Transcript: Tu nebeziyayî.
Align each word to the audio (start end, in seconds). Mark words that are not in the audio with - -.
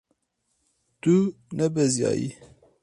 Tu 1.01 1.15
nebeziyayî. 1.57 2.29